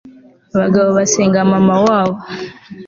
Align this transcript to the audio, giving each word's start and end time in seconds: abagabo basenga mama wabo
abagabo 0.55 0.89
basenga 0.97 1.39
mama 1.51 1.75
wabo 1.85 2.15